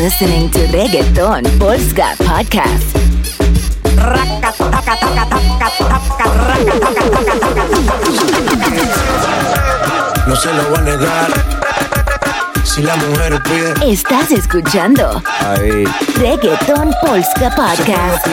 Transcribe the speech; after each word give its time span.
listening 0.00 0.50
to 0.50 0.60
Reggaeton 0.72 1.44
Polska 1.58 2.14
Podcast. 2.16 2.96
No 10.26 10.36
se 10.36 10.52
lo 10.54 10.62
voy 10.70 10.78
a 10.78 10.80
negar. 10.82 11.28
Si 12.64 12.82
la 12.82 12.96
mujer 12.96 13.42
pide. 13.42 13.92
Estás 13.92 14.30
escuchando 14.30 15.22
Ahí. 15.40 15.84
Reggaeton 16.16 16.94
Polska 17.02 17.50
Podcast. 17.54 18.26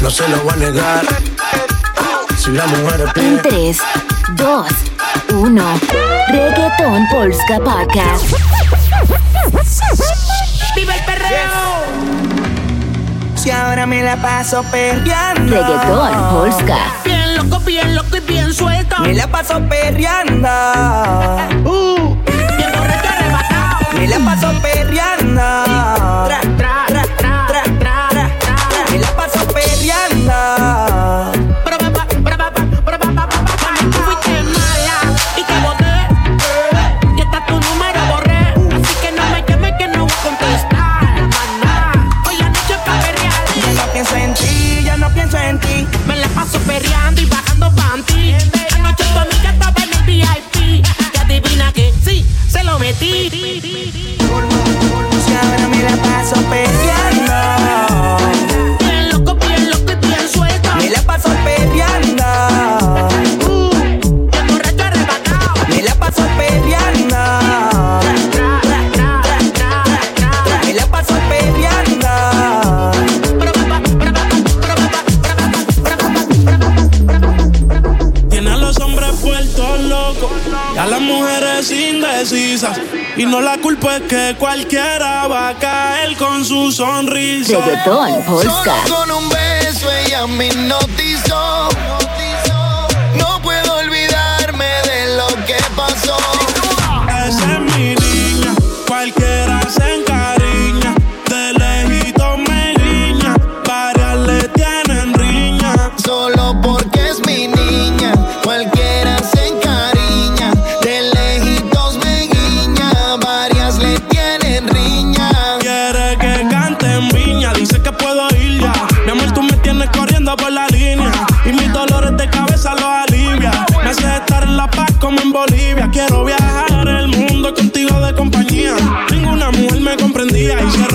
No 0.00 0.10
se 0.10 0.28
lo 0.28 0.36
voy 0.38 0.52
a 0.52 0.56
negar. 0.56 1.04
Si 2.38 2.52
la 2.52 2.66
mujer 2.66 3.10
pide. 3.14 3.26
En 3.26 3.42
3, 3.42 3.78
2, 4.36 4.66
1. 5.32 5.80
Reggaeton 6.28 7.08
Polska 7.08 7.58
Podcast. 7.58 8.53
¡Viva 10.76 10.94
el 10.94 11.04
perreo! 11.04 11.84
Si 13.34 13.50
ahora 13.50 13.86
me 13.86 14.02
la 14.02 14.16
paso 14.16 14.62
perreando. 14.70 15.54
Reggaetón, 15.54 16.30
Polska. 16.30 16.76
Bien 17.04 17.36
loco, 17.36 17.60
bien 17.60 17.94
loco 17.94 18.16
y 18.16 18.20
bien 18.20 18.52
suelto. 18.54 18.96
Me 19.00 19.12
la 19.14 19.26
paso 19.26 19.60
perreando. 19.68 20.48
Uh, 21.64 22.16
bien 22.24 22.72
borracho 22.72 23.08
arrebatado. 23.08 23.92
Me 23.94 24.08
la 24.08 24.18
paso 24.18 24.52
perreando. 24.62 25.42
Tra 26.24 26.40
reggaetón, 87.48 88.22
polska. 88.24 88.74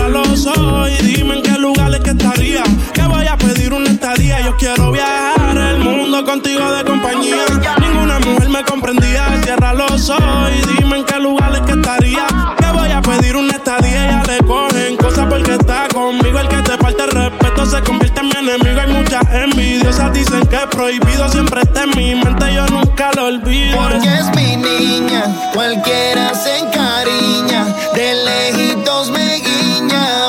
lo 0.09 0.35
soy. 0.35 0.93
Dime 1.01 1.35
en 1.35 1.43
qué 1.43 1.57
lugares 1.57 1.99
que 2.01 2.11
estaría. 2.11 2.63
Que 2.93 3.01
voy 3.03 3.25
a 3.27 3.37
pedir 3.37 3.73
una 3.73 3.89
estadía. 3.89 4.41
Yo 4.41 4.55
quiero 4.57 4.91
viajar 4.91 5.57
el 5.57 5.79
mundo 5.79 6.23
contigo 6.25 6.71
de 6.71 6.83
compañía. 6.83 7.45
Ninguna 7.79 8.19
mujer 8.19 8.49
me 8.49 8.63
comprendía. 8.63 9.27
Tierra 9.43 9.73
lo 9.73 9.97
soy. 9.97 10.53
Dime 10.77 10.97
en 10.97 11.05
qué 11.05 11.19
lugares 11.19 11.61
que 11.61 11.73
estaría. 11.73 12.25
Que 12.57 12.65
voy 12.71 12.91
a 12.91 13.01
pedir 13.01 13.35
una 13.35 13.53
estadía. 13.53 14.09
Ya 14.09 14.23
le 14.23 14.39
cogen 14.39 14.97
cosas 14.97 15.27
porque 15.29 15.55
está 15.55 15.87
conmigo. 15.93 16.39
El 16.39 16.47
que 16.47 16.57
te 16.57 16.77
falta 16.77 17.05
el 17.05 17.11
respeto 17.11 17.65
se 17.65 17.81
convierte 17.81 18.21
en 18.21 18.27
mi 18.27 18.49
enemigo. 18.49 18.81
Hay 18.81 18.93
muchas 18.93 19.23
envidiosas. 19.33 20.13
Dicen 20.13 20.45
que 20.47 20.55
es 20.55 20.65
prohibido 20.67 21.29
siempre 21.29 21.61
está 21.61 21.83
en 21.83 21.91
mi 21.95 22.15
mente. 22.15 22.53
Yo 22.53 22.65
nunca 22.67 23.11
lo 23.15 23.25
olvido. 23.25 23.77
Porque 23.77 24.07
es 24.07 24.35
mi 24.35 24.55
niña. 24.55 25.23
Cualquiera 25.53 26.33
se 26.33 26.57
encariña. 26.57 27.65
De 27.93 28.13
lejitos 28.23 29.11
me 29.11 29.48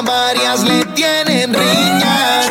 varias 0.02 0.64
le 0.64 0.84
tienen 0.94 1.54
riña. 1.54 2.49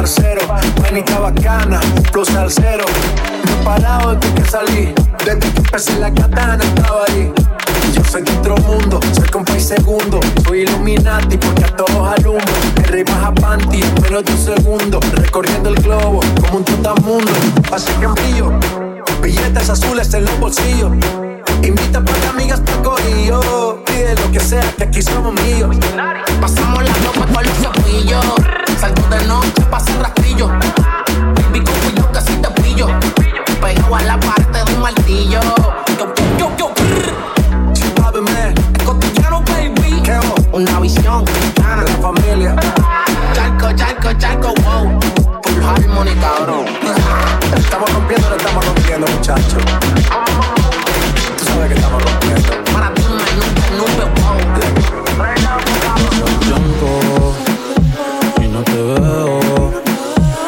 parcero, 0.00 0.40
manita 0.80 1.18
bacana, 1.18 1.78
los 2.14 2.26
salseros. 2.28 2.90
No 3.44 3.52
he 3.52 3.64
parado 3.64 4.14
desde 4.14 4.34
que 4.34 4.44
salí, 4.48 4.94
desde 5.18 5.38
que 5.38 5.58
empecé 5.58 5.98
la 5.98 6.10
katana 6.10 6.64
estaba 6.64 7.04
ahí. 7.08 7.30
Yo 7.94 8.02
soy 8.04 8.22
de 8.22 8.32
otro 8.38 8.56
mundo, 8.58 8.98
soy 9.12 9.28
compa 9.28 9.54
y 9.54 9.60
segundo. 9.60 10.18
Soy 10.46 10.60
Illuminati 10.60 11.36
porque 11.36 11.64
a 11.64 11.76
todos 11.76 12.18
alumbro. 12.18 12.54
Me 12.76 12.82
rimas 12.84 13.24
a 13.24 13.34
panty 13.34 13.82
menos 14.00 14.24
de 14.24 14.32
un 14.32 14.38
segundo. 14.38 15.00
Recorriendo 15.12 15.68
el 15.68 15.74
globo 15.82 16.20
como 16.40 16.58
un 16.58 16.64
totamundo. 16.64 17.32
Así 17.70 17.92
que 18.00 18.06
billetes 19.20 19.68
azules 19.68 20.14
en 20.14 20.24
los 20.24 20.40
bolsillos. 20.40 20.92
Invita 21.62 22.02
para 22.02 22.30
amigas 22.30 22.60
pa' 22.60 22.82
corillo 22.82 23.69
lo 24.00 24.32
que 24.32 24.40
sea, 24.40 24.62
que 24.76 24.84
aquí 24.84 25.02
somos 25.02 25.34
míos. 25.42 25.76
Pasamos 26.40 26.82
la 26.82 26.92
ropa 27.04 27.26
con 27.32 27.44
los 27.44 27.52
cepillos. 27.58 28.24
Salto 28.80 29.02
de 29.10 29.26
noche, 29.26 29.62
paso 29.70 29.92
rastrillo. 30.00 30.48
Baby, 30.48 31.62
con 31.64 32.12
que 32.12 32.20
si 32.20 32.32
te 32.36 32.50
pillo. 32.62 32.88
Pego 33.60 33.96
a 33.96 34.02
la 34.02 34.18
parte 34.18 34.64
de 34.64 34.74
un 34.74 34.80
martillo. 34.80 35.40
Yo, 35.98 36.14
yo, 36.38 36.50
yo, 36.56 36.72
yo. 36.74 38.22
man, 38.22 38.54
es 38.78 38.84
cotidiano, 38.84 39.42
baby. 39.42 40.02
Una 40.52 40.80
visión 40.80 41.24
cristiana 41.24 41.84
de 41.84 41.92
familia. 41.96 42.56
Charco, 43.34 43.72
charco, 43.76 44.12
charco, 44.14 44.54
wow. 44.62 44.98
Full 45.42 45.62
harmony, 45.62 46.14
cabrón. 46.20 46.64
estamos 47.54 47.92
rompiendo, 47.92 48.30
lo 48.30 48.36
estamos 48.36 48.64
rompiendo, 48.64 49.06
muchachos. 49.08 49.62
Tú 51.38 51.44
sabes 51.44 51.68
que 51.68 51.74
estamos 51.74 52.02
rompiendo. 52.02 52.99
Tiempo 56.40 57.34
y 58.40 58.48
no 58.48 58.62
te 58.62 58.72
veo. 58.72 59.40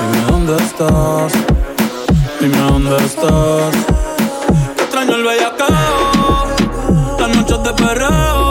Dime 0.00 0.20
dónde 0.30 0.56
estás. 0.56 1.32
Dime 2.40 2.58
dónde 2.58 2.96
estás. 3.04 3.72
Te 4.76 4.82
extraño 4.82 5.14
el 5.16 5.24
bellacao. 5.24 6.46
Las 7.18 7.36
noches 7.36 7.62
de 7.62 7.72
perreo. 7.74 8.41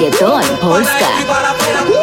reggaetón 0.00 0.42
polska. 0.60 1.99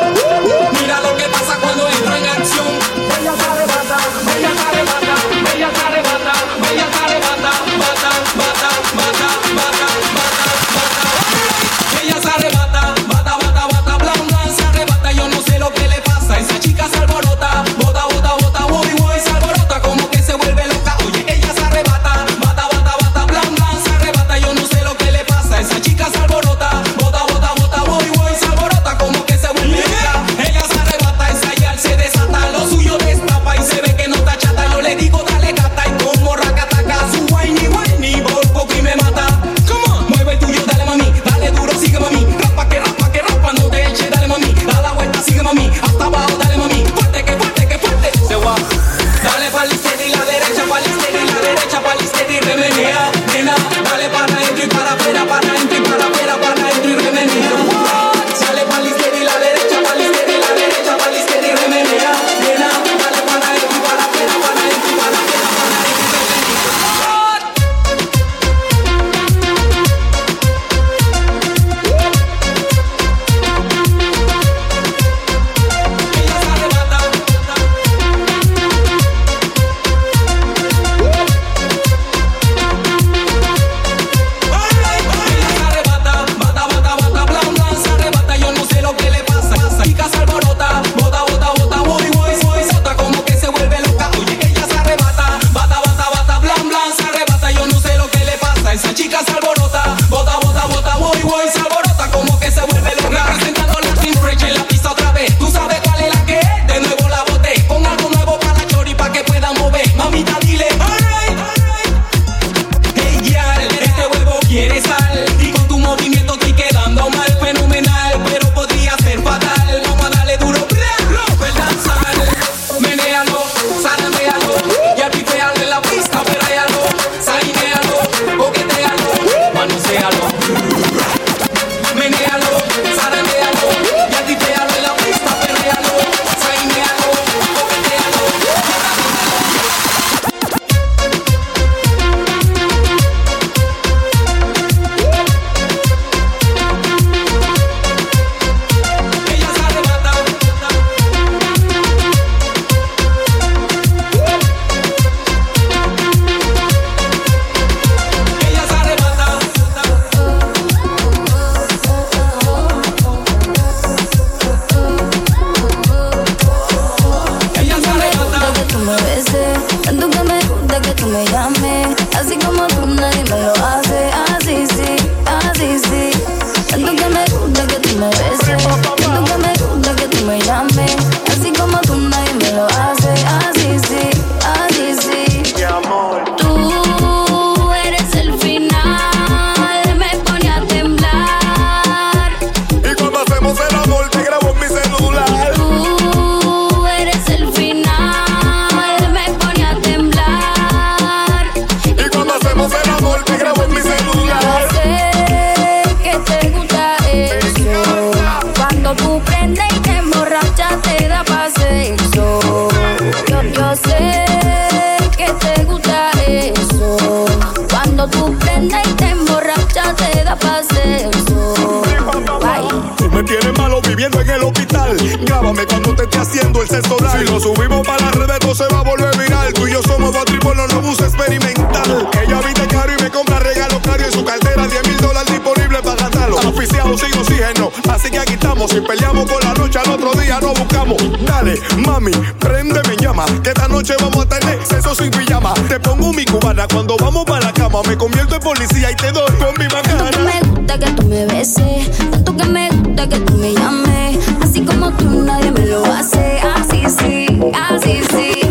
Si 238.66 238.82
peleamos 238.82 239.30
por 239.30 239.42
la 239.46 239.54
noche, 239.54 239.78
al 239.80 239.92
otro 239.92 240.12
día 240.20 240.40
nos 240.42 240.58
buscamos. 240.58 240.98
Dale, 241.26 241.60
mami, 241.78 242.12
prende 242.40 242.82
mi 242.90 242.98
llama. 242.98 243.26
Que 243.44 243.50
esta 243.50 243.68
noche 243.68 243.94
vamos 244.02 244.26
a 244.26 244.30
tener 244.30 244.60
sexo 244.66 244.96
sin 244.96 245.12
pijama. 245.12 245.54
Te 245.70 245.80
pongo 245.80 246.12
mi 246.12 246.26
cubana 246.26 246.68
cuando 246.68 246.98
vamos 246.98 247.24
para 247.26 247.46
la 247.46 247.54
cama. 247.54 247.82
Me 247.88 247.96
convierto 247.96 248.36
en 248.36 248.42
policía 248.42 248.92
y 248.92 248.96
te 248.96 249.12
doy 249.12 249.32
con 249.38 249.54
mi 249.60 249.68
bacana. 249.68 250.10
Tanto 250.10 250.18
que 250.18 250.24
me 250.24 250.50
gusta 250.50 250.80
que 250.80 250.92
tú 250.92 251.08
me 251.08 251.26
beses. 251.28 251.98
Tanto 252.12 252.36
que 252.36 252.46
me 252.46 252.70
gusta 252.70 253.08
que 253.08 253.20
tú 253.20 253.34
me 253.36 253.54
llames. 253.54 254.18
Así 254.42 254.62
como 254.66 254.92
tú, 254.92 255.24
nadie 255.24 255.52
me 255.52 255.66
lo 255.68 255.86
hace. 255.86 256.40
Así 256.56 256.84
sí, 257.00 257.28
así 257.54 258.02
sí. 258.10 258.42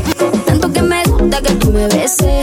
Tanto 0.47 0.73
que 0.73 0.83
me 0.83 1.03
gusta 1.05 1.43
que 1.43 1.53
tú 1.55 1.73
me 1.73 1.89
beses. 1.89 2.36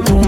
pour 0.00 0.27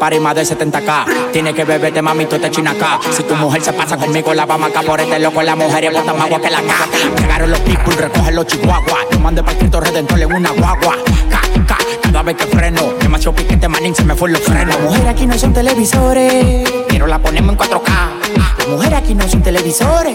Estoy 0.00 0.08
cobrando 0.08 0.08
por 0.08 0.08
par 0.08 0.14
y 0.14 0.20
más 0.20 0.34
de 0.34 0.42
70k. 0.42 1.32
Tiene 1.32 1.54
que 1.54 1.64
beberte, 1.64 2.00
mami, 2.02 2.26
tú 2.26 2.38
te 2.38 2.50
china 2.50 2.70
acá. 2.70 2.98
Si 3.12 3.22
tu 3.22 3.34
mujer 3.36 3.62
se 3.62 3.72
pasa 3.72 3.96
conmigo, 3.96 4.32
la 4.34 4.46
vamos 4.46 4.70
acá 4.70 4.82
por 4.82 5.00
este 5.00 5.18
loco. 5.18 5.42
La 5.42 5.54
mujer 5.54 5.84
es 5.84 5.92
más 5.92 6.08
agua 6.08 6.40
que 6.40 6.50
la 6.50 6.62
caca. 6.62 6.86
Llegaron 7.18 7.50
los 7.50 7.60
people, 7.60 7.94
recogen 7.96 8.34
los 8.34 8.46
chihuahuas. 8.46 9.06
Yo 9.12 9.20
mandé 9.20 9.42
para 9.42 9.58
Cristo 9.58 9.80
Redentor 9.80 10.20
en 10.20 10.32
una 10.32 10.50
guagua. 10.50 10.96
Ca, 11.30 11.40
ca, 11.66 11.78
cada 12.02 12.22
vez 12.22 12.36
que 12.36 12.46
freno. 12.46 12.94
Demasiado 13.00 13.36
piquete, 13.36 13.68
manín, 13.68 13.94
se 13.94 14.04
me 14.04 14.14
fue 14.14 14.30
los 14.30 14.40
frenos. 14.40 14.74
Las 14.74 14.80
mujeres 14.80 15.06
aquí 15.08 15.26
no 15.26 15.38
son 15.38 15.52
televisores, 15.52 16.70
pero 16.88 17.06
la 17.06 17.18
ponemos 17.18 17.52
en 17.52 17.58
4K. 17.58 17.90
Las 18.58 18.68
mujeres 18.68 18.98
aquí 18.98 19.14
no 19.14 19.28
son 19.28 19.42
televisores, 19.42 20.14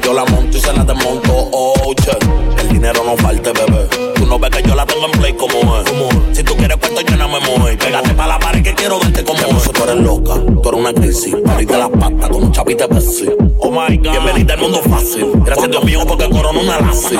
yo 0.00 0.12
la 0.12 0.24
monto 0.24 0.56
y 0.56 0.60
se 0.60 0.72
la 0.72 0.84
desmonto. 0.84 1.32
Oh, 1.52 1.94
che, 1.94 2.16
el 2.60 2.68
dinero 2.68 3.02
no 3.04 3.16
falte, 3.16 3.52
bebé. 3.52 3.86
Tú 4.14 4.26
no 4.26 4.38
ves 4.38 4.50
que 4.50 4.62
yo 4.68 4.74
la 4.74 4.84
tengo 4.86 5.06
en 5.06 5.12
play 5.12 5.32
como 5.34 5.78
es. 5.78 6.36
Si 6.36 6.42
tú 6.42 6.54
quieres 6.56 6.76
cuento, 6.76 7.00
yo 7.02 7.16
no 7.16 7.28
me 7.28 7.40
muevo. 7.40 7.66
Pégate 7.78 8.14
pa' 8.14 8.26
la 8.26 8.38
pared 8.38 8.62
que 8.62 8.74
quiero 8.74 8.98
verte 8.98 9.24
como 9.24 9.38
es. 9.38 9.72
Tú 9.72 9.82
eres 9.84 9.96
loca, 9.96 10.34
tú 10.34 10.68
eres 10.68 10.80
una 10.80 10.92
crisis. 10.92 11.34
Ahorita 11.46 11.78
las 11.78 11.90
patas 11.90 12.28
con 12.28 12.44
un 12.44 12.52
chapite 12.52 12.88
Pepsi. 12.88 13.26
Oh 13.58 13.70
my 13.70 13.96
God. 13.96 14.10
Bienvenida 14.10 14.54
al 14.54 14.60
mundo 14.60 14.80
fácil. 14.82 15.30
Gracias 15.44 15.66
a 15.66 15.68
Dios 15.68 15.84
mío 15.84 16.00
porque 16.06 16.28
corona 16.28 16.60
una 16.60 16.80
lazi. 16.80 17.16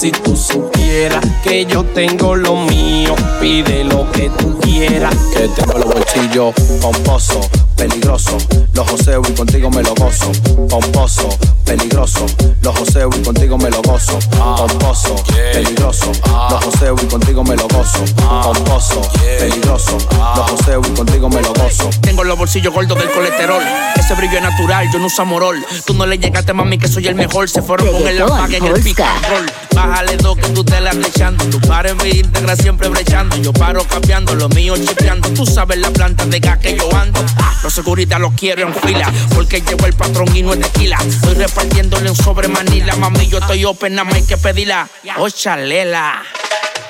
Si, 0.00 0.10
tú 0.12 0.34
supieras 0.34 1.22
que 1.42 1.66
yo 1.66 1.84
tengo 1.84 2.34
lo 2.34 2.56
mío, 2.56 3.14
pide 3.38 3.84
lo 3.84 4.10
que 4.12 4.30
tú 4.30 4.58
quieras. 4.58 5.14
Que 5.34 5.46
tengo 5.48 5.78
los 5.78 5.92
bolsillos 5.92 6.54
pomposo, 6.80 7.40
peligroso. 7.76 8.38
Los 8.80 8.92
joseo 8.92 9.20
y 9.28 9.32
contigo 9.32 9.70
me 9.70 9.82
lo 9.82 9.94
gozo. 9.94 10.32
Pomposo, 10.70 11.28
peligroso. 11.66 12.24
Los 12.62 12.78
joseo 12.78 13.10
y 13.14 13.22
contigo 13.22 13.58
me 13.58 13.68
lo 13.68 13.82
gozo. 13.82 14.18
Pomposo, 14.30 15.22
peligroso. 15.52 16.10
Los 16.50 16.64
joseo 16.64 16.96
y 17.02 17.04
contigo 17.04 17.44
me 17.44 17.56
lo 17.56 17.68
gozo. 17.68 18.02
Pomposo, 18.16 19.02
peligroso. 19.38 19.98
Los 20.34 20.50
joseo 20.52 20.80
y 20.80 20.96
contigo 20.96 21.28
me 21.28 21.42
lo 21.42 21.52
gozo. 21.52 21.90
Tengo 22.00 22.24
los 22.24 22.38
bolsillos 22.38 22.72
gordos 22.72 22.96
del 22.96 23.10
colesterol. 23.10 23.62
Ese 23.96 24.14
brillo 24.14 24.38
es 24.38 24.42
natural, 24.44 24.88
yo 24.90 24.98
no 24.98 25.08
uso 25.08 25.26
morol. 25.26 25.62
Tú 25.84 25.92
no 25.92 26.06
le 26.06 26.16
llegaste, 26.16 26.54
mami, 26.54 26.78
que 26.78 26.88
soy 26.88 27.06
el 27.06 27.16
mejor. 27.16 27.50
Se 27.50 27.60
fueron 27.60 27.92
con 27.92 28.08
el 28.08 28.22
apague 28.22 28.56
en 28.56 28.64
el 28.64 28.82
picarol. 28.82 29.44
Bájale 29.74 30.16
dos 30.16 30.38
que 30.38 30.48
tú 30.48 30.64
te 30.64 30.80
la 30.80 30.92
estás 30.92 31.08
echando. 31.10 31.44
Tu 31.44 31.60
par 31.60 31.86
en 31.86 31.98
mi 31.98 32.08
íntegra 32.08 32.56
siempre 32.56 32.88
brechando. 32.88 33.36
Yo 33.36 33.52
paro 33.52 33.84
cambiando, 33.84 34.34
lo 34.34 34.48
mío 34.48 34.74
chequeando. 34.78 35.28
Tú 35.34 35.44
sabes 35.44 35.76
la 35.78 35.90
planta 35.90 36.24
de 36.24 36.40
gas 36.40 36.56
que 36.58 36.76
yo 36.78 36.88
ando. 36.96 37.22
Ah, 37.36 37.52
Los 37.62 37.74
seguridad 37.74 38.18
los 38.18 38.32
quiero 38.32 38.69
en 38.70 38.88
fila. 38.88 39.12
Porque 39.34 39.60
llegó 39.60 39.86
el 39.86 39.94
patrón 39.94 40.34
y 40.34 40.42
no 40.42 40.54
es 40.54 40.60
tequila. 40.60 40.98
Estoy 41.06 41.34
repartiéndole 41.34 42.10
un 42.10 42.16
sobre 42.16 42.48
manila. 42.48 42.96
Mami, 42.96 43.28
yo 43.28 43.38
estoy 43.38 43.64
open, 43.64 43.94
nada 43.94 44.04
más 44.04 44.14
hay 44.14 44.22
que 44.22 44.36
pedirla. 44.36 44.88
Oh, 45.18 45.28
chalela. 45.28 46.22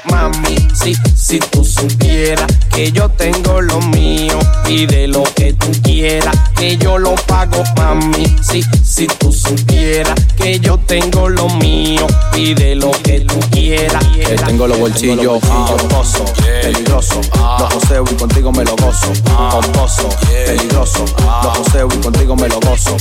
Mami, 0.05 0.57
si, 0.73 0.95
si 1.15 1.39
tú 1.39 1.63
supieras 1.63 2.47
que 2.75 2.91
yo 2.91 3.11
tengo 3.11 3.61
lo 3.61 3.81
mío, 3.83 4.39
pide 4.65 5.07
lo 5.07 5.23
que 5.35 5.53
tú 5.53 5.71
quieras, 5.83 6.35
que 6.57 6.79
yo 6.79 6.97
lo 6.97 7.15
pago, 7.27 7.63
mami. 7.77 8.25
Si, 8.43 8.63
si 8.83 9.07
tú 9.07 9.31
supieras 9.31 10.15
que 10.37 10.59
yo 10.59 10.79
tengo 10.79 11.29
lo 11.29 11.49
mío, 11.49 12.07
pide 12.33 12.75
lo 12.77 12.91
que 13.03 13.21
tú 13.21 13.39
quieras. 13.51 14.03
Que 14.07 14.37
tengo 14.37 14.67
los 14.67 14.79
bolsillos 14.79 15.39
pomposo, 15.41 16.25
peligroso. 16.63 17.21
Los 17.59 17.75
joseo 17.75 18.05
y 18.11 18.15
contigo 18.15 18.53
me 18.53 18.65
lo 18.65 18.77
gozo. 18.77 19.13
Pomposo, 19.25 20.09
peligroso. 20.47 21.05
Los 21.45 21.59
joseo 21.71 21.89
y 21.93 21.99
contigo 21.99 22.37
me 22.37 22.49
lo 22.49 22.61
gozo. 22.61 22.97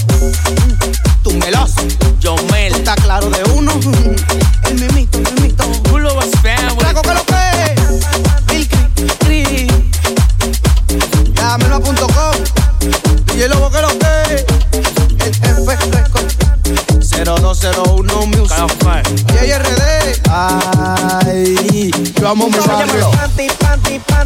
Tú 1.24 1.32
meloso. 1.34 1.82
Yo 2.20 2.36
Mel. 2.52 2.74
Está 2.74 2.96
claro 2.96 3.30
de 3.30 3.44
uno. 3.52 3.74
El 4.66 4.76
mimito, 4.76 5.18
el 5.18 5.34
mimito. 5.34 5.64
Pulo 5.84 6.14
was 6.14 6.30
family. 6.42 6.76
Flaco 6.78 7.02
que 7.02 7.14
lo 7.14 7.26
que 7.26 8.54
Mil 8.54 8.68
cri, 8.68 9.08
cri. 9.20 9.68
Llámelo.com. 11.36 12.36
DJ 13.26 13.50
Lobo 13.50 13.72
que 13.72 13.82
lo 13.82 13.90
que 14.00 14.46
El 15.26 15.36
jefe 15.36 15.76
Record. 15.92 16.32
0201 17.02 18.26
Music. 18.28 18.58
JRD. 19.28 20.22
Ay, 20.30 21.92
yo 22.20 22.30
amo 22.30 22.48
mi 22.48 22.58
barrio. 22.60 23.12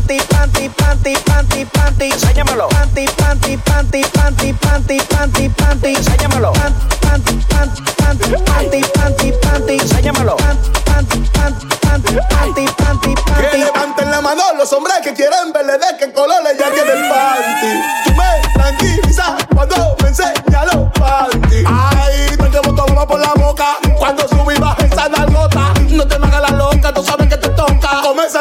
Panty, 0.05 0.19
panty, 0.27 0.69
panty, 0.69 1.15
panty, 1.25 1.65
panty. 1.65 2.11
Enséñamelo. 2.11 2.67
Panty, 2.69 3.05
panty, 3.17 3.57
panty, 3.57 4.03
panty, 4.13 4.53
panty, 4.53 4.99
panty, 5.07 5.49
panty. 5.49 5.95
Enséñamelo. 5.95 6.51
Panty, 6.53 7.39
panty, 7.49 7.85
panty, 7.97 8.31
panty, 8.43 8.81
panty, 8.93 9.31
panty. 9.41 9.73
Enséñamelo. 9.79 10.35
Panty, 10.35 11.19
panty, 11.33 11.67
panty, 11.81 12.17
panty, 12.29 12.65
panty, 12.77 13.15
Que 13.15 13.31
panty. 13.31 13.57
levanten 13.59 14.11
la 14.11 14.19
mano 14.21 14.43
los 14.57 14.71
hombres 14.73 14.97
que 15.03 15.13
quieren 15.13 15.53
verle 15.53 15.73
de 15.73 15.97
qué 15.97 16.11
color 16.11 16.43
le 16.43 16.51
llegue 16.53 16.83
del 16.83 17.09
panty. 17.09 17.71
Tú 18.03 18.11
me 18.13 18.61
tranquilizas 18.61 19.31
cuando 19.55 19.95
me 20.01 20.07
enseñas 20.09 20.65
los 20.73 20.91
panty. 20.99 21.63
Ay, 21.65 22.35
te 22.37 22.49
llevo 22.49 22.75
todo 22.75 23.07
por 23.07 23.19
la 23.19 23.33
boca. 23.35 23.77
Cuando 23.97 24.27
subí 24.27 24.55
baja 24.59 24.85
esa 24.85 25.07
nalgota. 25.07 25.73
No 25.89 26.05
te 26.07 26.19
me 26.19 26.27
hagas 26.27 26.41
la 26.51 26.57
loca, 26.57 26.72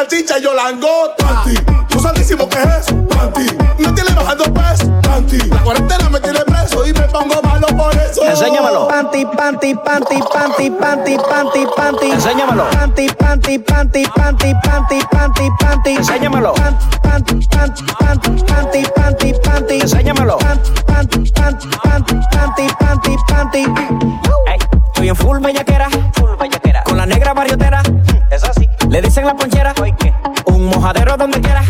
salchicha 0.03 0.37
y 0.37 0.43
yo 0.43 0.53
langota. 0.53 1.15
Panty, 1.17 1.55
tú 1.87 1.99
santísimo 1.99 2.47
que 2.49 2.57
es 2.57 2.65
eso. 2.65 3.07
Panty, 3.07 3.45
me 3.77 3.91
tiene 3.93 4.13
bajando 4.15 4.43
peso. 4.45 4.91
Panty, 5.01 5.37
la 5.37 5.63
cuarentena 5.63 6.09
me 6.09 6.19
tiene 6.19 6.39
preso 6.41 6.85
y 6.85 6.93
me 6.93 7.01
pongo 7.01 7.41
malo 7.41 7.67
por 7.67 7.95
eso. 7.95 8.23
Enséñamelo. 8.25 8.87
Panty, 8.87 9.25
panty, 9.25 9.75
panty, 9.75 10.19
panty, 10.33 10.69
panty, 10.71 11.17
panty, 11.17 11.65
panty. 11.77 12.11
Enséñamelo. 12.11 12.69
Panty, 12.71 13.07
panty, 13.07 13.59
panty, 13.59 14.03
panty, 14.15 14.53
panty, 14.63 14.99
panty, 15.11 15.49
panty. 15.59 15.95
Enséñamelo. 15.95 16.53
Panty, 16.53 17.47
panty, 17.47 17.83
panty, 17.99 18.43
panty, 18.43 18.83
panty, 18.95 19.33
panty. 19.43 19.79
Enséñamelo. 19.81 20.37
Panty, 20.39 20.73
panty, 20.85 21.31
panty, 21.83 22.19
panty, 22.31 22.67
panty, 22.79 23.17
panty. 23.27 23.59
Ey, 24.47 24.59
estoy 24.87 25.09
en 25.09 25.15
full 25.15 25.39
bellaquera. 25.39 25.89
Full 26.13 26.35
bellaquera. 26.37 26.83
Con 26.83 26.97
la 26.97 27.05
negra 27.05 27.33
barriotera. 27.33 27.81
Dicen 29.13 29.27
la 29.27 29.35
ponchera. 29.35 29.75
Un 30.45 30.65
mojadero 30.65 31.15
donde 31.15 31.39
quiera. 31.39 31.61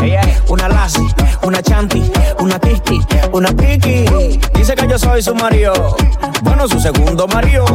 Una 0.48 0.70
lassi, 0.70 1.06
una 1.42 1.62
chanti, 1.62 2.10
una 2.40 2.58
kiski, 2.58 3.02
una 3.34 3.50
piki. 3.50 4.06
Dice 4.54 4.76
que 4.76 4.88
yo 4.88 4.98
soy 4.98 5.22
su 5.22 5.36
marido. 5.36 5.98
Bueno, 6.42 6.70
su 6.70 6.80
segundo 6.80 7.28
marido. 7.28 7.66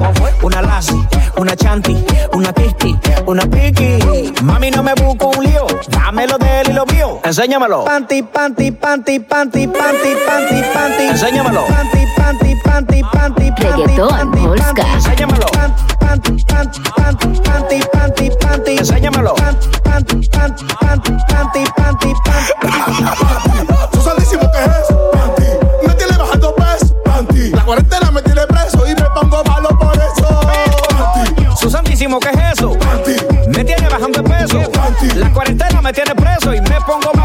Una 0.41 0.63
lassi, 0.63 0.99
una 1.37 1.55
chanti, 1.55 2.03
una 2.33 2.51
kiski, 2.55 2.97
una 3.27 3.43
piki. 3.43 3.99
Mami, 4.43 4.71
no 4.71 4.83
me 4.83 4.95
busco 4.95 5.33
un 5.37 5.45
lío. 5.45 5.67
Dámelo 5.89 6.39
de 6.39 6.61
él 6.61 6.71
y 6.71 6.73
lo 6.73 6.87
mío. 6.87 7.21
Enséñamelo. 7.23 7.85
Panty, 7.85 8.23
panty, 8.23 8.71
panty, 8.71 9.21
panty, 9.21 9.67
panty, 9.67 10.17
panty, 10.27 10.63
panty. 10.73 11.03
Enséñamelo. 11.11 11.67
Panty, 11.67 11.98
panty, 12.29 12.55
panty, 12.63 13.03
panty, 13.13 13.51
panty, 13.53 13.83
Reggaetón, 13.85 14.09
panty, 14.11 14.39
Polska. 14.41 14.75
panty. 14.75 14.95
Enséñamelo. 14.95 15.47
Panty, 15.53 15.83
panty, 15.99 16.81
panty, 16.97 17.41
panty, 17.41 17.81
panty, 17.93 18.31
panty. 18.41 18.77
Enséñamelo. 18.79 19.35
Panty, 19.35 19.67
panty, 19.83 20.19
panty, 20.29 21.13
panty, 21.29 21.65
panty, 21.77 22.13
panty. 22.25 22.49
Tú 23.93 24.01
santísimo 24.03 24.51
que 24.53 24.59
es 24.59 24.71
eso. 24.85 25.11
Panty, 25.13 25.87
me 25.87 25.95
tiene 25.95 26.17
bajando 26.19 26.55
peso. 26.55 26.95
Panty, 27.05 27.51
la 27.51 27.65
cuarentena 27.65 28.11
me 28.11 28.23
tiene 28.23 28.47
preso 28.47 28.87
y 28.87 28.95
me 28.95 29.09
pongo 29.15 29.43
malo 29.45 29.69
por 29.79 29.97
eso. 29.97 30.41
Panty, 30.43 31.47
Su 31.57 31.71
santísimo, 31.71 32.21
¿qué 32.21 32.29
es 32.31 32.53
eso? 32.59 32.79
panty, 32.79 33.17
Me 33.49 33.65
tiene 33.65 33.89
bajando 33.89 34.23
de 34.23 34.29
peso. 34.29 34.61
La 35.17 35.33
cuarentena 35.33 35.81
me 35.81 35.93
tiene 35.95 36.15
preso 36.15 36.53
y 36.55 36.61
me 36.61 36.79
pongo 36.87 37.11
malo 37.15 37.18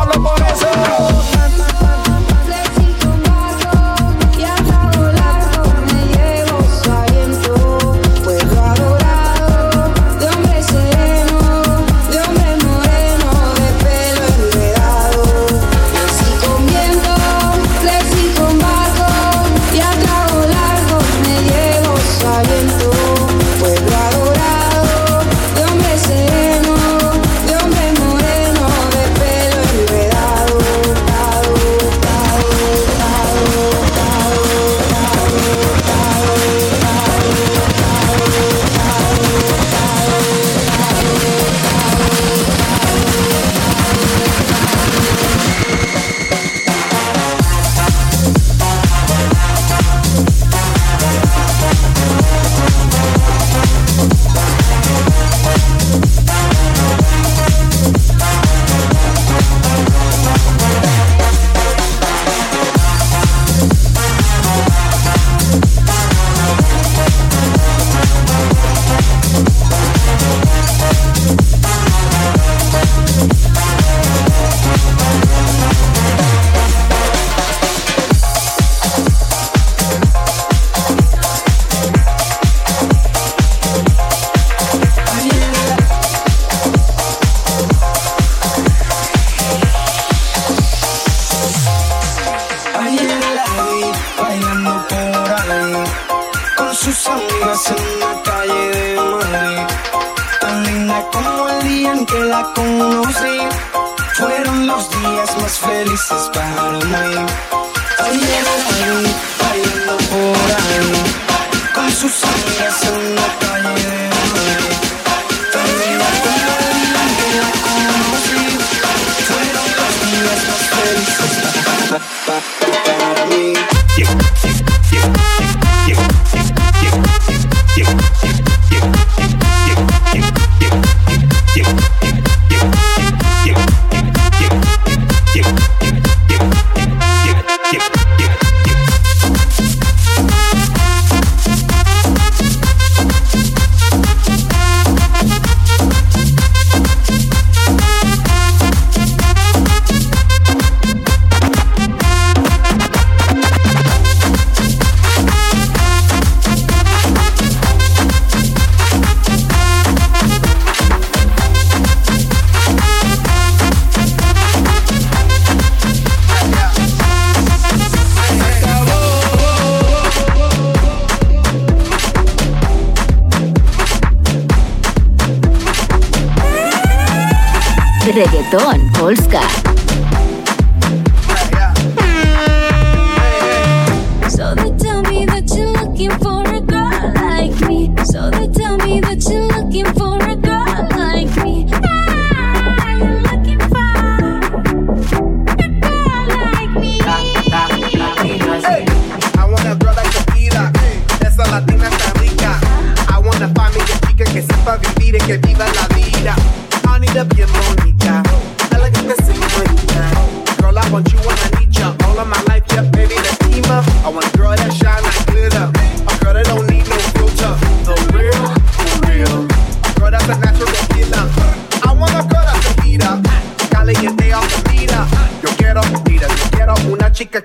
Polska. 179.04 179.63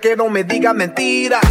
que 0.00 0.16
no 0.16 0.28
me 0.28 0.44
diga 0.44 0.72
mentiras. 0.72 1.42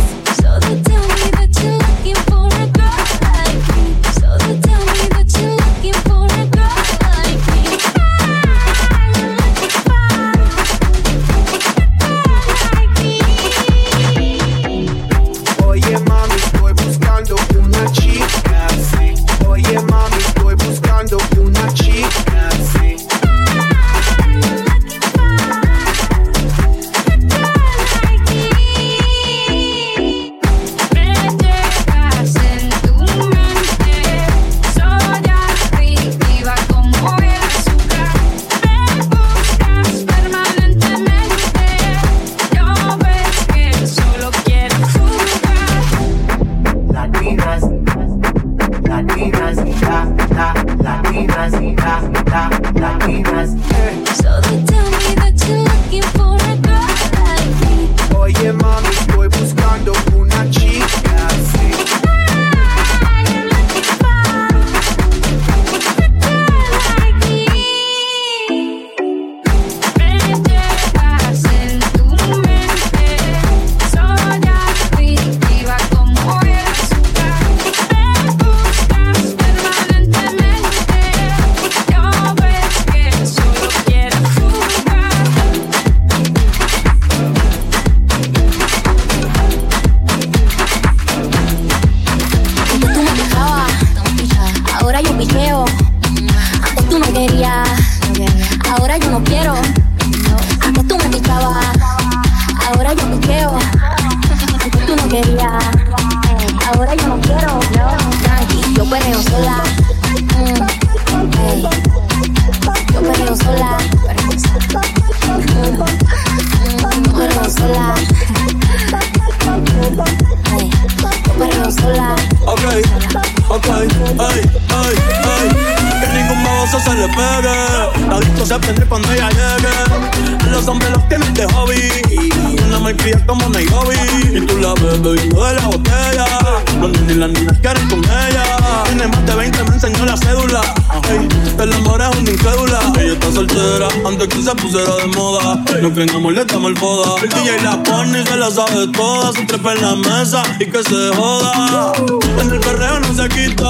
y 150.60 150.65
que 150.65 150.84
se 150.84 151.15
joda. 151.15 151.93
En 152.41 152.52
el 152.52 152.60
perreo 152.60 153.00
no 153.00 153.13
se 153.13 153.30
quita, 153.30 153.70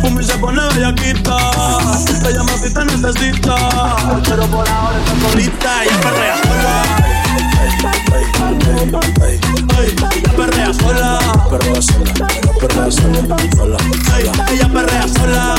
fumi 0.00 0.22
se 0.24 0.38
pone 0.38 0.60
bellaquita. 0.74 1.36
Ella 2.28 2.42
me 2.42 2.52
pita 2.58 2.84
necesita, 2.84 3.56
pero 4.24 4.46
por 4.46 4.68
ahora 4.68 4.98
está 4.98 5.30
solita 5.30 5.84
y 5.84 5.88
perrea 6.02 6.36
sola. 6.42 6.84
Ella 9.78 10.32
perrea 10.36 10.72
sola, 10.74 11.18
perrea 11.50 11.82
sola, 11.82 12.26
perrea 12.60 12.90
sola, 12.90 13.36
sola. 13.56 13.78
Ella 14.50 14.68
perrea 14.68 15.08
sola. 15.08 15.54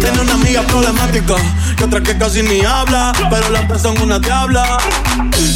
Tiene 0.00 0.20
una 0.20 0.34
amiga 0.34 0.62
problemática 0.62 1.34
y 1.78 1.82
otra 1.82 2.00
que 2.00 2.16
casi 2.16 2.42
ni 2.42 2.64
habla, 2.64 3.12
pero 3.30 3.48
la 3.50 3.60
en 3.60 4.02
una 4.02 4.18
diabla. 4.18 4.78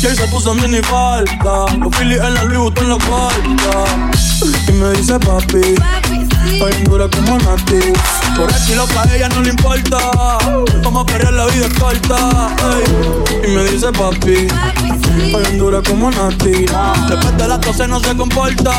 Y 0.02 0.06
ahí 0.06 0.16
se 0.16 0.26
puso 0.28 0.54
mini 0.54 0.80
falta, 0.82 1.66
los 1.78 1.94
Phillies 1.96 2.20
en 2.20 2.34
la 2.34 2.44
Louis 2.44 2.58
Vuitton 2.58 2.88
los 2.88 3.04
corta. 3.04 3.84
Y 4.68 4.72
me 4.72 4.90
dice 4.92 5.18
papi, 5.18 5.74
Estoy 6.52 6.72
dura 6.84 7.08
como 7.08 7.38
Nati. 7.38 7.92
Por 8.36 8.50
estilo 8.50 8.86
pa' 8.86 9.04
ella 9.14 9.28
no 9.28 9.40
le 9.42 9.50
importa. 9.50 9.98
Vamos 10.82 11.02
a 11.02 11.06
perder 11.06 11.32
la 11.34 11.46
vida 11.46 11.66
es 11.66 11.74
corta. 11.74 12.50
ey. 12.74 13.50
Y 13.50 13.54
me 13.54 13.64
dice 13.64 13.92
papi, 13.92 14.48
Estoy 15.24 15.56
dura 15.58 15.80
como 15.82 16.10
Nati. 16.10 16.66
Después 17.08 17.36
de 17.36 17.48
las 17.48 17.60
12 17.60 17.88
no 17.88 18.00
se 18.00 18.16
comporta. 18.16 18.72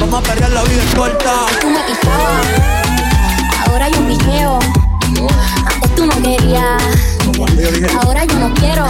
Vamos 0.00 0.20
a 0.20 0.22
perder 0.22 0.50
la 0.50 0.62
vida 0.62 0.82
es 0.82 0.94
corta. 0.94 1.32
Tú 1.60 1.68
me 1.70 1.84
quitabas, 1.86 2.46
ahora 3.66 3.88
yo 3.88 4.06
picheo. 4.08 4.58
Antes 5.66 5.94
tú 5.94 6.06
no 6.06 6.22
querías, 6.22 6.82
ahora 8.02 8.24
yo 8.24 8.38
no 8.38 8.54
quiero. 8.54 8.86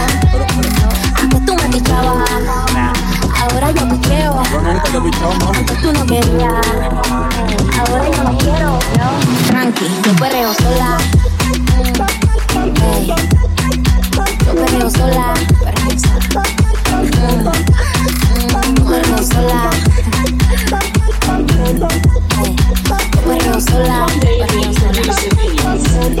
Antes 1.15 1.45
tú 1.45 1.55
me 1.55 1.69
pichabas, 1.69 2.29
ahora 3.43 3.71
yo 3.71 3.89
picheo. 3.89 4.41
Antes 5.53 5.81
tú 5.81 5.91
no 5.93 6.05
querías, 6.05 6.67
ahora 7.79 8.09
yo 8.15 8.23
no 8.23 8.37
quiero. 8.37 8.79
Tranqui, 9.47 9.85
yo 10.05 10.13
perreo 10.15 10.53
sola. 10.53 10.97
Yo 14.45 14.55
perreo 14.55 14.89
sola. 14.89 15.33
Perreo 15.63 15.99
sola. 15.99 17.51
Mm, 18.53 18.89
Perreo 18.89 19.23
sola. 19.23 19.69
Yo 23.11 23.21
perreo 23.27 23.59
sola. 23.61 24.05
Perreo 24.15 25.79
sola. 25.85 26.17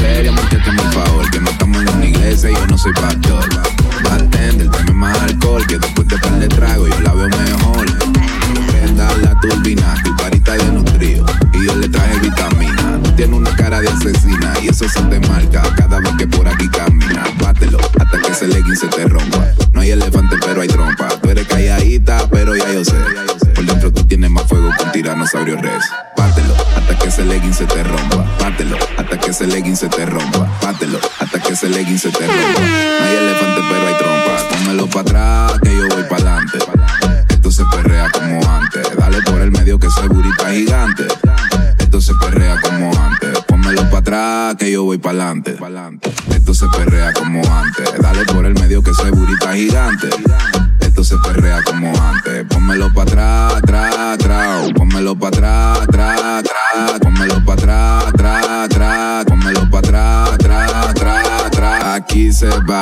Seria, 0.00 0.32
favor, 0.92 1.30
que 1.30 1.40
no 1.40 1.50
en 1.80 1.88
una 1.88 2.04
iglesia 2.06 2.50
y 2.50 2.54
yo 2.54 2.66
no 2.66 2.78
soy 2.78 2.92
pastor. 2.92 3.25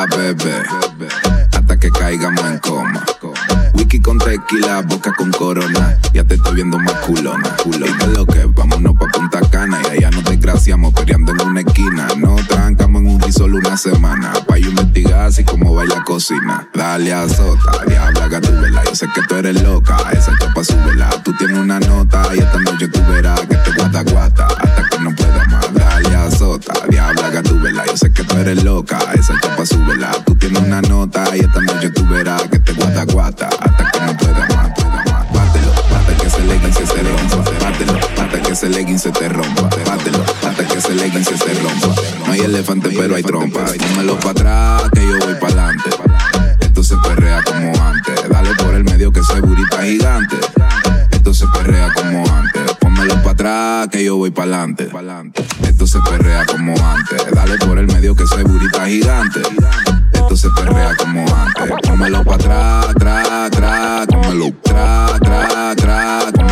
A 0.05 0.17
beber 0.17 0.67
hasta 1.53 1.79
que 1.79 1.91
caigamos 1.91 2.45
en 2.45 2.59
coma. 2.59 3.05
Wiki 3.75 4.01
con 4.01 4.19
tequila, 4.19 4.83
boca 4.83 5.13
con 5.17 5.31
corona. 5.33 5.99
Ya 6.13 6.25
te 6.25 6.35
estoy 6.35 6.57
viendo 6.57 6.79
más 6.79 6.95
culona. 7.07 7.57
Culo. 7.63 7.87
¿Y 7.87 7.93
qué 7.99 8.05
es 8.05 8.19
lo 8.19 8.27
que? 8.27 8.45
Vámonos 8.45 8.95
pa' 8.97 9.07
Punta 9.09 9.41
Cana 9.51 9.81
y 9.85 9.97
allá 9.97 10.11
nos 10.11 10.25
desgraciamos 10.25 10.93
peleando 10.95 11.33
en 11.33 11.41
una 11.41 11.61
esquina. 11.61 12.09
No 12.19 12.37
trancamos 12.37 12.54
risol 13.55 13.67
una 13.67 13.77
semana. 13.77 14.33
Pa' 14.47 14.59
yo 14.59 14.69
investigar 14.69 15.27
así 15.27 15.45
como 15.45 15.75
baila 15.75 16.03
cocina. 16.05 16.69
Dale 16.75 17.13
azota, 17.13 17.85
diabla 17.87 18.29
gatúbela. 18.29 18.85
Yo 18.85 18.95
sé 18.95 19.07
que 19.15 19.23
tú 19.23 19.37
eres 19.37 19.63
loca, 19.63 19.97
esa 20.13 20.33
chapa 20.39 20.65
súbela. 20.65 21.11
Tú 21.23 21.33
tienes 21.37 21.59
una 21.59 21.81
nota 21.81 22.23
y 22.35 22.39
esta 22.39 22.59
noche 22.59 22.89
tú 22.89 23.01
verás 23.09 23.41
que 23.41 23.57
te 23.57 23.71
guata 23.73 24.03
guata 24.03 24.47
hasta 24.47 24.89
que 24.89 24.99
no 25.03 25.15
pueda 25.15 25.45
más. 25.47 25.75
Dale 25.75 26.17
azota, 26.17 26.73
diabla 26.89 27.31
gatúbela. 27.31 27.87
Yo 27.87 27.97
sé 27.97 28.13
que 28.13 28.25
tú 28.25 28.37
eres 28.37 28.63
loca, 28.65 28.99
esa 29.15 29.35
chapa 29.41 29.67
súbela. 29.67 30.11
Tú 30.25 30.35
tienes 30.35 30.63
una 30.63 30.83
nota 30.83 31.37
y 31.37 31.41
esta 31.41 31.61
noche 31.61 31.91
tú 31.91 32.07
verás 32.09 32.43
que 32.43 32.59
te 32.59 32.73
guata 32.73 33.05
guata 33.05 33.49
hasta 33.61 33.91
que 33.91 34.01
no 34.01 34.17
pueda 34.17 34.47
más. 34.55 34.71
pueda 34.75 35.05
más. 35.05 35.33
Bátelo, 35.33 35.73
hasta 35.97 36.17
que 36.17 36.27
ese 36.27 36.45
legging 36.45 36.73
se 36.73 36.85
te 36.85 37.44
ese 38.55 38.69
legging 38.69 39.01
se 39.01 39.11
te 39.11 39.29
rompa. 39.29 39.69
Bátelo, 39.85 40.25
hasta 40.47 40.65
que 40.65 40.79
ese 40.79 40.95
legging 40.95 41.25
se 41.25 41.35
te 41.35 41.55
rompa. 41.55 41.89
No 42.25 42.33
hay 42.33 42.41
elefante, 42.41 42.89
pero 42.97 43.17
hay 43.17 43.23
trompa. 43.25 43.65
Pónmelo 43.65 44.17
para 44.21 44.31
atrás, 44.31 44.91
que 44.95 45.01
yo 45.01 45.19
voy 45.19 45.35
para 45.35 45.65
adelante. 45.65 45.91
Esto 46.61 46.85
se 46.85 46.97
perrea 46.99 47.43
como 47.43 47.73
antes. 47.83 48.29
Dale 48.29 48.55
por 48.55 48.75
el 48.75 48.85
medio 48.85 49.13
que 49.13 49.25
soy 49.25 49.41
burita 49.41 49.83
gigante. 49.83 50.37
Esto 51.11 51.35
se 51.35 51.47
perrea 51.49 51.93
como 51.95 52.25
antes. 52.33 52.77
Pónmelo 52.79 53.15
para 53.23 53.31
atrás, 53.31 53.89
que 53.89 54.05
yo 54.05 54.17
voy 54.19 54.31
para 54.31 54.63
adelante. 54.63 54.89
Esto 55.63 55.87
se 55.89 55.99
perrea 56.03 56.47
como 56.47 56.75
antes. 56.79 57.35
Dale 57.35 57.59
por 57.59 57.77
el 57.77 57.89
medio 57.89 58.15
que 58.15 58.25
soy 58.25 58.45
burita 58.45 58.87
gigante. 58.87 59.43
Esto 60.13 60.37
se 60.37 60.49
perrea 60.51 60.95
como 60.97 61.23
antes. 61.23 61.73
Pónmelo 61.83 62.23
para 62.23 62.37
atrás, 62.37 62.87
atrás, 62.91 63.29
atrás. 63.31 64.07
Pónmelo 64.07 64.47
atrás, 64.47 65.13
atrás, 65.15 65.55
atrás. 65.57 66.33
Pónmelo 66.33 66.44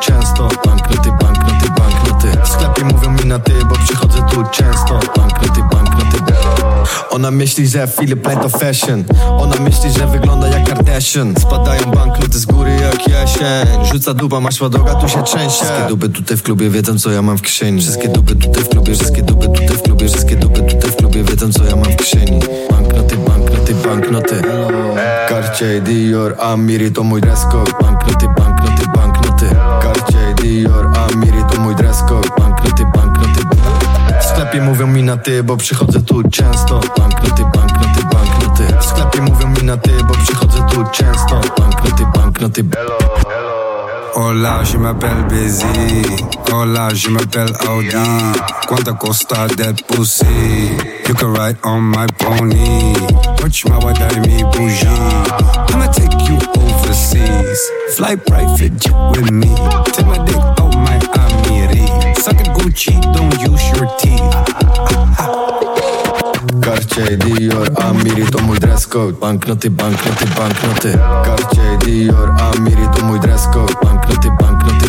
często. 0.00 0.48
Banknoty, 0.64 1.10
banknoty, 1.10 1.70
banknoty. 1.78 2.42
W 2.44 2.48
sklepie 2.48 2.84
mówią 2.84 3.10
mi 3.10 3.24
na 3.24 3.38
ty, 3.38 3.52
bo 3.68 3.74
przychodzę 3.74 4.18
tu 4.30 4.44
często. 4.52 5.00
Banknoty, 5.16 5.60
banknoty. 5.72 6.32
Ona 7.10 7.30
myśli, 7.30 7.68
że 7.68 7.88
Philip 7.88 8.22
Plein 8.22 8.40
to 8.40 8.48
fashion. 8.48 9.04
Ona 9.38 9.56
myśli, 9.60 9.92
że 9.92 10.06
wygląda 10.06 10.48
jak 10.48 10.68
Kardashian. 10.68 11.34
Spadają 11.40 11.82
banknoty 11.82 12.38
z 12.38 12.46
góry 12.46 12.70
jak 12.70 13.08
jesień. 13.08 13.86
Rzuca 13.92 14.14
dupa, 14.14 14.40
masz 14.40 14.58
droga, 14.58 14.94
tu 14.94 15.08
się 15.08 15.22
trzęsie. 15.22 15.50
Wszystkie 15.50 15.88
dupy 15.88 16.08
tutaj 16.08 16.36
w 16.36 16.42
klubie 16.42 16.70
wiedzą 16.70 16.98
co 16.98 17.10
ja 17.10 17.22
mam 17.22 17.38
w 17.38 17.42
kieszeni. 17.42 17.80
Wszystkie 17.80 18.08
dupy 18.08 18.36
tutaj 18.36 18.64
w 18.64 18.68
klubie, 18.68 18.94
wszystkie 18.94 19.22
dupy 19.22 19.46
tutaj 19.46 19.76
w 19.76 19.82
klubie 19.82 20.08
Wszystkie 20.08 20.36
dupy 20.36 20.62
tutaj 20.62 20.90
w 20.90 20.96
klubie 20.96 21.24
wiedzą 21.24 21.52
co 21.52 21.64
ja 21.64 21.76
mam 21.76 21.92
w 21.92 21.96
kieszeni. 21.96 22.40
Banknoty, 22.70 23.16
banknoty, 23.16 23.74
banknoty. 23.74 24.42
Cartier, 25.28 25.82
Dior, 25.82 26.36
Amiri 26.40 26.92
to 26.92 27.02
mój 27.02 27.20
dress 27.20 27.42
code. 27.42 27.72
Banknoty, 27.80 28.26
banknoty, 28.26 28.61
Dior, 30.52 30.92
Amiri 30.96 31.44
to 31.50 31.60
mój 31.60 31.74
dress 31.74 32.02
code. 32.08 32.28
Banknoty, 32.38 32.84
banknoty 32.84 33.40
W 34.20 34.24
sklepie 34.24 34.60
mówią 34.60 34.86
mi 34.86 35.02
na 35.02 35.16
ty, 35.16 35.42
bo 35.42 35.56
przychodzę 35.56 36.02
tu 36.02 36.22
często. 36.22 36.80
Banknoty, 36.98 37.42
banknoty, 37.42 38.02
banknoty 38.12 38.76
W 38.80 38.84
sklepie 38.84 39.22
mówią 39.22 39.48
mi 39.48 39.62
na 39.62 39.76
ty, 39.76 39.90
bo 40.08 40.14
przychodzę 40.14 40.66
tu 40.70 40.84
często. 40.92 41.40
Banknoty, 41.58 42.06
banknoty 42.14 42.64
Oh 44.14 44.20
Hola, 44.20 44.62
je 44.64 44.76
m'appelle 44.76 45.24
Busy. 45.28 45.64
Hola, 46.52 46.88
oh 46.90 46.94
je 46.94 47.08
m'appelle 47.08 47.52
Audi. 47.68 47.96
Quanto 48.66 48.94
costa 48.94 49.46
that 49.56 49.82
pussy? 49.86 50.24
You 51.06 51.14
can 51.14 51.32
ride 51.32 51.56
on 51.64 51.80
my 51.82 52.06
pony. 52.18 52.94
Watch 53.40 53.66
my 53.66 53.76
I 53.78 54.20
me 54.20 54.42
bougie. 54.52 54.86
I'ma 55.68 55.86
take 55.92 56.12
you 56.28 56.38
overseas. 56.56 57.60
Fly 57.96 58.16
private 58.16 58.76
jet 58.78 58.94
with 59.10 59.30
me. 59.30 59.54
Take 59.92 60.06
my 60.06 60.18
dick 60.24 60.36
out 60.36 60.74
my 60.76 60.98
Amiri. 61.14 62.16
Suck 62.18 62.40
it 62.40 62.48
Gucci, 62.48 63.00
don't 63.14 63.38
use 63.40 63.70
your 63.70 63.88
teeth. 63.98 65.41
Cartier, 66.62 67.18
Dior, 67.18 67.68
Amiri 67.82 68.26
to 68.26 68.38
mój 68.42 68.58
dress 68.58 68.86
code. 68.86 69.18
Banknoty, 69.20 69.70
banknoty, 69.70 70.26
banknoty. 70.26 70.92
Cartier, 71.24 71.78
Dior, 71.78 72.30
Amiri 72.40 72.88
to 72.96 73.04
mój 73.04 73.20
dress 73.20 73.46
code. 73.52 73.74
Banknoty, 73.82 74.30
banknoty. 74.30 74.82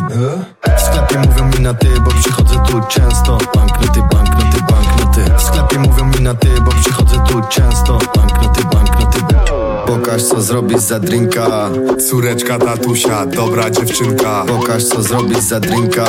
W 0.78 0.82
sklepie 0.82 1.20
mówią 1.20 1.46
mi 1.46 1.60
na 1.60 1.74
ty, 1.74 1.88
bo 2.02 2.12
przychodzę 2.12 2.56
tu 2.68 2.82
często. 2.90 3.38
Banknoty, 3.56 4.00
banknoty, 4.02 4.62
banknoty. 4.70 5.38
W 5.38 5.42
sklepie 5.42 5.80
mówią 5.80 6.06
mi 6.06 6.22
na 6.22 6.34
ty, 6.34 6.62
bo 6.62 6.72
przychodzę 6.72 7.24
tu 7.28 7.42
często. 7.50 8.00
Banknoty, 8.16 8.64
banknoty 8.64 9.53
Pokaż 9.88 10.24
co 10.24 10.42
zrobisz 10.42 10.80
za 10.80 11.00
drinka. 11.00 11.70
Córeczka 12.10 12.60
tatusia, 12.60 13.26
dobra 13.26 13.70
dziewczynka. 13.70 14.46
Pokaż 14.48 14.84
co 14.84 15.02
zrobisz 15.04 15.38
za 15.38 15.60
drinka. 15.60 16.06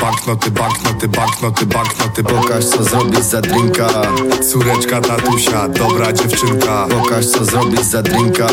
Banknoty, 0.00 0.50
banknoty, 0.50 1.08
banknoty, 1.08 1.66
banknoty. 1.66 2.24
Pokaż 2.24 2.64
co 2.64 2.84
zrobisz 2.84 3.20
za 3.20 3.40
drinka. 3.40 3.88
Córeczka 4.52 5.00
tatusia, 5.00 5.68
dobra 5.68 6.12
dziewczynka. 6.12 6.86
Pokaż 6.90 7.26
co 7.26 7.44
zrobisz 7.44 7.80
za 7.80 8.02
drinka. 8.02 8.46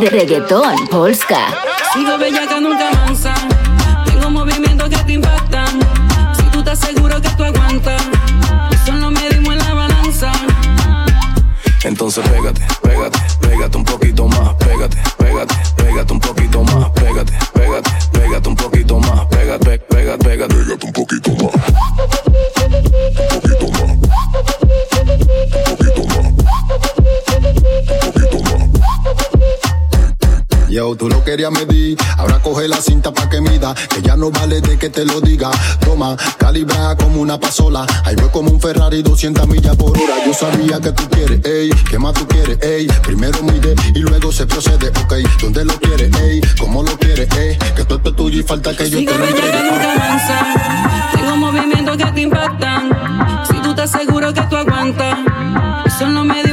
Reggaetón, 0.00 0.88
Polska. 0.90 1.36
Sigo 1.92 2.18
bellaca, 2.18 2.60
nunca 2.60 2.90
mansa. 2.94 3.57
Aguantas, 7.92 8.82
eso 8.82 8.92
no 8.94 9.10
medimos 9.10 9.52
en 9.54 9.58
la 9.58 9.74
balanza. 9.74 10.32
Entonces 11.84 12.28
pégate, 12.28 12.62
pégate, 12.82 13.18
pégate 13.40 13.76
un 13.76 13.84
poquito 13.84 14.26
más, 14.28 14.47
querías 31.48 31.66
medir, 31.66 31.96
ahora 32.16 32.38
coge 32.40 32.68
la 32.68 32.80
cinta 32.80 33.12
pa' 33.12 33.28
que 33.28 33.40
mida, 33.40 33.74
que 33.74 34.02
ya 34.02 34.16
no 34.16 34.30
vale 34.30 34.60
de 34.60 34.78
que 34.78 34.90
te 34.90 35.04
lo 35.04 35.20
diga. 35.20 35.50
Toma, 35.80 36.16
calibra 36.38 36.96
como 36.96 37.20
una 37.20 37.38
pasola, 37.38 37.86
ahí 38.04 38.14
voy 38.16 38.28
como 38.30 38.50
un 38.50 38.60
Ferrari 38.60 39.02
200 39.02 39.46
millas 39.48 39.76
por 39.76 39.90
hora. 39.90 40.24
Yo 40.26 40.34
sabía 40.34 40.80
que 40.80 40.92
tú 40.92 41.08
quieres, 41.08 41.44
ey, 41.44 41.70
¿qué 41.90 41.98
más 41.98 42.14
tú 42.14 42.26
quieres, 42.26 42.58
ey? 42.62 42.86
Primero 43.02 43.42
mide 43.42 43.74
y 43.94 43.98
luego 44.00 44.32
se 44.32 44.46
procede, 44.46 44.88
ok. 44.88 45.14
¿Dónde 45.40 45.64
lo 45.64 45.74
quieres, 45.80 46.10
ey? 46.20 46.40
¿Cómo 46.58 46.82
lo 46.82 46.96
quieres, 46.98 47.28
ey? 47.36 47.56
Que 47.76 47.84
todo 47.84 47.98
esto 47.98 48.10
es 48.10 48.16
tuyo 48.16 48.40
y 48.40 48.42
falta 48.42 48.76
que 48.76 48.88
yo 48.90 48.98
Sigo 48.98 49.12
te 49.12 49.18
lo 49.18 49.24
entregue. 49.26 49.62
nunca 49.62 49.94
mansa. 49.98 51.10
Tengo 51.14 51.36
movimientos 51.36 51.96
que 51.96 52.04
te 52.12 52.20
impactan. 52.22 52.90
Si 53.50 53.54
tú 53.62 53.70
estás 53.70 53.90
seguro 53.90 54.32
que 54.32 54.42
tú 54.42 54.56
aguantas, 54.56 55.18
eso 55.86 56.08
no 56.08 56.24
medimos 56.24 56.47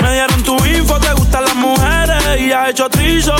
me 0.00 0.12
dieron 0.12 0.42
tu 0.42 0.56
info, 0.64 0.98
te 1.00 1.12
gustan 1.12 1.44
las 1.44 1.54
mujeres 1.56 2.40
y 2.40 2.52
ha 2.52 2.70
hecho 2.70 2.88
trizo. 2.88 3.34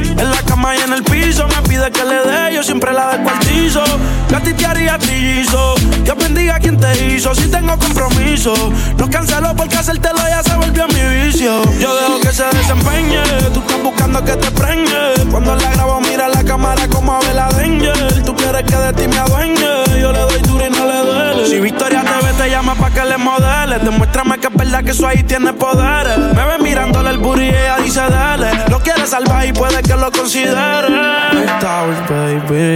En 0.00 0.30
la 0.30 0.42
cama 0.48 0.74
y 0.76 0.80
en 0.80 0.92
el 0.94 1.02
piso, 1.32 1.48
me 1.48 1.68
pide 1.68 1.90
que 1.90 2.04
le 2.04 2.22
dé, 2.22 2.54
yo 2.54 2.62
siempre 2.62 2.92
la 2.92 3.12
del 3.12 3.22
cuartizo. 3.22 3.82
Que 4.28 4.36
a 4.36 4.40
ti 4.40 4.52
te 4.52 4.66
haría 4.66 4.98
trillizo, 4.98 5.74
Dios 6.04 6.16
bendiga 6.16 6.56
a 6.56 6.60
quien 6.60 6.78
te 6.78 7.06
hizo, 7.06 7.34
si 7.34 7.48
tengo 7.48 7.76
compromiso. 7.78 8.52
No 8.98 9.08
cancelo 9.08 9.54
porque 9.56 9.76
hacértelo 9.76 10.18
ya 10.28 10.42
se 10.42 10.54
volvió 10.56 10.86
mi 10.88 11.24
vicio. 11.24 11.62
Yo 11.78 11.94
dejo 11.96 12.20
que 12.20 12.32
se 12.32 12.44
desempeñe, 12.44 13.22
tú 13.54 13.60
estás 13.60 13.82
buscando 13.82 14.22
que 14.24 14.32
te 14.32 14.50
preñe. 14.50 14.92
Cuando 15.30 15.54
la 15.54 15.70
grabo, 15.72 16.00
mira 16.00 16.28
la 16.28 16.44
cámara 16.44 16.86
como 16.88 17.14
a 17.14 17.20
Bella 17.20 17.48
Danger. 17.56 18.22
Tú 18.24 18.34
quieres 18.36 18.64
que 18.64 18.76
de 18.76 18.92
ti 18.92 19.08
me 19.08 19.18
adueñe, 19.18 20.00
yo 20.00 20.12
le 20.12 20.18
doy 20.18 20.40
duro 20.42 20.66
y 20.66 20.70
no 20.70 20.86
le 20.86 20.98
duele. 20.98 21.46
Si 21.48 21.60
Victoria 21.60 22.02
TV 22.02 22.32
te 22.34 22.50
llama 22.50 22.74
pa' 22.74 22.90
que 22.90 23.04
le 23.04 23.16
modeles, 23.16 23.82
demuéstrame 23.82 24.38
que 24.38 24.48
es 24.48 24.54
verdad 24.54 24.84
que 24.84 24.90
eso 24.90 25.06
ahí 25.06 25.22
tiene 25.22 25.52
poderes. 25.54 26.18
Me 26.18 26.44
ve 26.44 26.58
mirándole 26.60 27.10
el 27.10 27.18
booty 27.18 27.42
y 27.42 27.48
ella 27.48 27.76
dice 27.82 28.00
dale. 28.00 28.50
Lo 28.68 28.80
quiere 28.80 29.06
salvar 29.06 29.46
y 29.46 29.52
puede 29.52 29.82
que 29.82 29.96
lo 29.96 30.10
considere. 30.10 31.21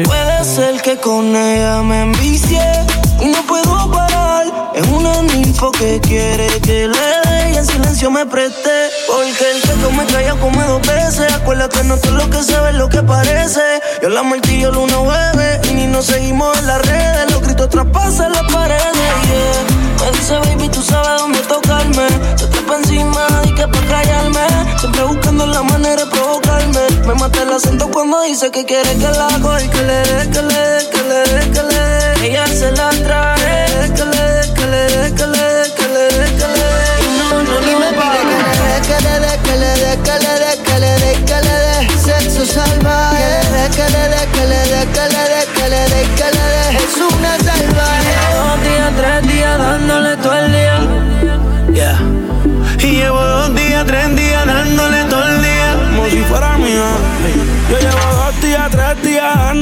Puede 0.04 0.44
ser 0.44 0.80
que 0.82 0.96
con 0.98 1.34
ella 1.34 1.82
me 1.82 2.02
envicie 2.02 2.60
y 3.20 3.26
no 3.26 3.42
puedo 3.42 3.90
parar. 3.90 4.46
Es 4.74 4.86
una 4.88 5.22
ninfo 5.22 5.72
que 5.72 6.00
quiere 6.00 6.46
que 6.60 6.88
le 6.88 6.98
dé 6.98 7.52
y 7.52 7.56
en 7.56 7.66
silencio 7.66 8.10
me 8.10 8.26
preste. 8.26 8.70
Porque 9.06 9.50
el 9.50 9.62
que 9.62 9.74
me 9.96 10.06
calla 10.06 10.34
come 10.40 10.64
dos 10.64 10.82
veces. 10.82 11.32
Acuérdate, 11.32 11.84
no 11.84 11.96
todo 11.98 12.12
lo 12.12 12.30
que 12.30 12.42
se 12.42 12.58
ve 12.60 12.70
es 12.70 12.76
lo 12.76 12.88
que 12.88 13.02
parece. 13.02 13.60
Yo 14.02 14.08
la 14.08 14.22
martillo, 14.22 14.70
el 14.70 14.76
uno 14.76 15.04
bebe 15.04 15.60
y 15.70 15.74
ni 15.74 15.86
nos 15.86 16.06
seguimos 16.06 16.56
en 16.58 16.66
las 16.66 16.86
redes. 16.86 17.30
Los 17.32 17.42
gritos 17.42 17.68
traspasan 17.70 18.32
las 18.32 18.52
paredes. 18.52 18.82
Yeah. 19.26 20.10
Me 20.10 20.18
dice, 20.18 20.38
baby, 20.38 20.68
tú 20.68 20.82
sabes 20.82 21.20
dónde 21.20 21.40
tocarme. 21.40 22.06
Se 22.36 22.46
trepa 22.46 22.76
encima 22.76 23.35
que 23.56 23.66
pa' 23.66 23.86
callarme. 23.88 24.46
Siempre 24.78 25.02
buscando 25.04 25.46
la 25.46 25.62
manera 25.62 26.04
de 26.04 26.10
provocarme. 26.10 26.80
Me 27.06 27.14
mata 27.14 27.42
el 27.42 27.52
acento 27.52 27.90
cuando 27.90 28.22
dice 28.22 28.50
que 28.50 28.64
quiere 28.64 28.92
que 28.96 29.08
la 29.18 29.26
hago 29.26 29.58
y 29.58 29.68
que 29.68 29.82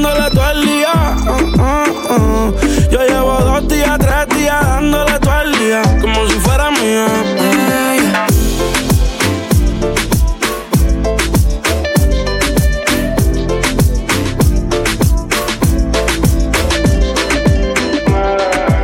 dándole 0.05 0.31
todo 0.31 0.51
el 0.51 0.67
día. 0.67 1.17
Uh, 1.25 1.31
uh, 1.61 2.15
uh. 2.15 2.55
Yo 2.91 3.01
llevo 3.07 3.39
dos 3.39 3.69
días, 3.69 3.99
tres 3.99 4.37
días 4.37 4.61
dándole 4.61 5.19
todo 5.19 5.41
el 5.43 5.59
día, 5.59 5.83
como 6.01 6.29
si 6.29 6.35
fuera 6.41 6.71
mía. 6.71 7.07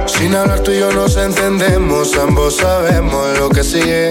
Sin 0.07 0.35
hablar 0.35 0.61
tú 0.61 0.71
y 0.71 0.79
yo 0.79 0.93
nos 0.93 1.17
entendemos, 1.17 2.17
ambos 2.17 2.57
sabemos 2.57 3.39
lo 3.39 3.49
que 3.51 3.63
sigue. 3.63 4.11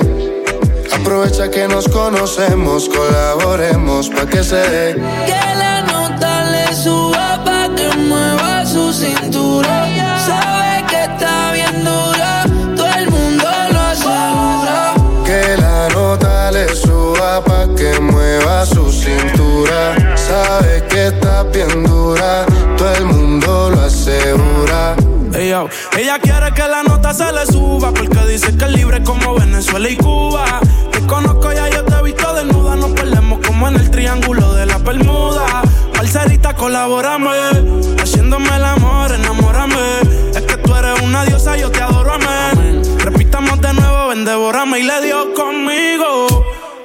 Aprovecha 0.92 1.50
que 1.50 1.68
nos 1.68 1.88
conocemos, 1.88 2.90
colaboremos 2.90 4.10
pa' 4.10 4.26
que 4.26 4.44
se 4.44 4.56
dé. 4.56 4.96
Su 18.66 18.92
cintura. 18.92 20.16
Sabe 20.16 20.84
que 20.90 21.08
está 21.08 21.44
bien 21.44 21.84
dura, 21.84 22.46
todo 22.78 22.94
el 22.96 23.06
mundo 23.06 23.72
lo 23.72 23.82
asegura. 23.82 24.96
Ella 25.34 26.20
quiere 26.22 26.52
que 26.54 26.68
la 26.68 26.84
nota 26.84 27.14
se 27.14 27.32
le 27.32 27.46
suba 27.46 27.94
porque 27.94 28.20
dice 28.28 28.56
que 28.58 28.66
es 28.66 28.72
libre 28.72 29.04
como 29.04 29.36
Venezuela 29.36 29.88
y 29.90 29.96
Cuba. 29.96 30.19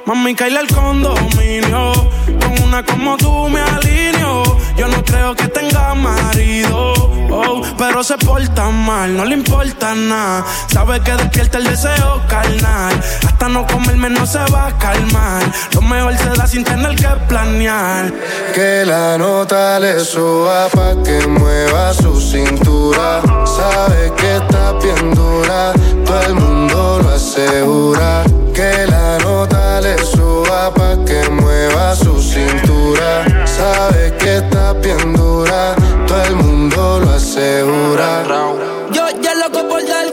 Mami, 0.06 0.34
caíle 0.34 0.60
el 0.60 0.68
condominio. 0.68 1.92
Con 2.40 2.62
una 2.62 2.84
como 2.84 3.16
tú 3.16 3.48
me 3.48 3.60
alineo. 3.60 4.42
Yo 4.76 4.86
no 4.88 5.02
creo 5.02 5.34
que 5.34 5.48
tenga 5.48 5.94
marido. 5.94 6.92
oh, 7.30 7.62
pero 7.78 8.04
se 8.04 8.18
porta 8.18 8.68
mal, 8.68 9.16
no 9.16 9.24
le 9.24 9.34
importa 9.34 9.94
nada. 9.94 10.44
Sabe 10.66 11.00
que 11.00 11.12
despierta 11.12 11.56
el 11.56 11.64
deseo 11.64 12.20
carnal. 12.28 13.00
Hasta 13.26 13.48
no 13.48 13.66
comerme 13.66 14.10
no 14.10 14.26
se 14.26 14.40
va 14.52 14.66
a 14.66 14.78
calmar. 14.78 15.42
Lo 15.72 15.80
mejor 15.80 16.18
se 16.18 16.30
da 16.30 16.46
sin 16.46 16.64
tener 16.64 16.96
que 16.96 17.08
planear. 17.26 18.12
Que 18.54 18.84
la 18.84 19.16
nota 19.16 19.80
le 19.80 20.00
suba 20.00 20.68
pa' 20.68 21.02
que 21.02 21.26
mueva 21.28 21.94
su 21.94 22.20
cintura. 22.20 23.22
Sabe 23.46 24.12
que 24.18 24.36
está 24.36 24.72
bien 24.72 25.14
dura, 25.14 25.72
todo 26.04 26.20
el 26.22 26.34
mundo 26.34 27.00
lo 27.02 27.08
asegura. 27.08 28.24
Que 28.54 28.86
la 28.86 29.18
nota 29.18 29.80
le 29.80 29.98
suba 29.98 30.72
pa' 30.72 30.96
que 31.04 31.28
mueva 31.28 31.96
su 31.96 32.22
cintura. 32.22 33.24
Sabe 33.44 34.14
que 34.16 34.36
está 34.36 34.72
bien 34.74 35.12
dura, 35.12 35.74
todo 36.06 36.22
el 36.22 36.36
mundo 36.36 37.00
lo 37.00 37.10
asegura. 37.10 38.22
Yo 38.92 39.08
ya 39.20 39.34
loco 39.34 39.68
por 39.68 39.84
dártela, 39.84 40.03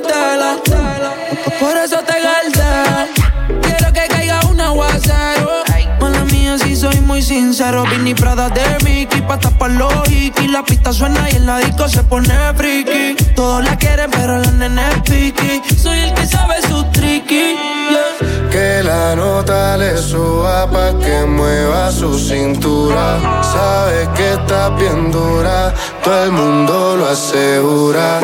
sincero. 7.21 7.83
Vini 7.85 8.13
Prada 8.13 8.49
de 8.49 8.63
Mickey 8.83 9.21
pa' 9.21 9.39
tapar 9.39 9.71
los 9.71 9.93
hikis. 10.09 10.49
La 10.51 10.63
pista 10.63 10.91
suena 10.91 11.29
y 11.29 11.35
en 11.35 11.45
la 11.45 11.59
disco 11.59 11.87
se 11.87 12.03
pone 12.03 12.33
friki. 12.55 13.15
Todos 13.35 13.63
la 13.63 13.77
quieren, 13.77 14.09
pero 14.11 14.37
la 14.37 14.51
nene 14.51 14.81
es 14.89 15.01
piqui. 15.01 15.61
Soy 15.75 15.99
el 15.99 16.13
que 16.13 16.25
sabe 16.25 16.61
su 16.67 16.83
tricky. 16.91 17.55
Que 18.51 18.83
la 18.83 19.15
nota 19.15 19.77
le 19.77 19.97
suba 19.97 20.69
pa' 20.69 20.97
que 20.99 21.25
mueva 21.25 21.91
su 21.91 22.17
cintura. 22.19 23.19
Sabe 23.41 24.09
que 24.15 24.33
está 24.33 24.69
bien 24.69 25.11
dura, 25.11 25.73
todo 26.03 26.23
el 26.25 26.31
mundo 26.31 26.97
lo 26.97 27.07
asegura. 27.07 28.19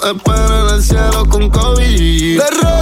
Espero 0.00 0.68
en 0.68 0.74
el 0.74 0.82
cielo 0.82 1.26
con. 1.28 1.50
De 1.50 2.81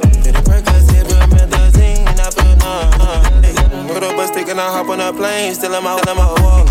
I 4.61 4.69
hop 4.69 4.89
on 4.89 5.01
a 5.01 5.11
plane, 5.11 5.53
still 5.55 5.73
in 5.73 5.83
my, 5.83 5.97
in 5.97 6.15
my 6.15 6.29
walls. 6.41 6.69